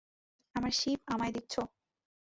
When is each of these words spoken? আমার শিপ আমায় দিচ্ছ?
আমার 0.55 0.71
শিপ 0.71 0.99
আমায় 1.13 1.33
দিচ্ছ? 1.35 1.53